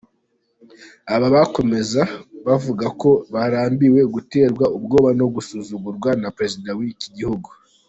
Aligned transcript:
Aba 1.13 1.27
bakomeza 1.35 2.01
bavuga 2.45 2.85
ko 3.01 3.09
barambiwe 3.33 4.01
guterwa 4.13 4.65
ubwoba 4.77 5.09
no 5.19 5.25
gusuzugurwa 5.35 6.09
na 6.21 6.29
perezida 6.37 6.69
w’iki 6.79 7.09
gihugu. 7.17 7.49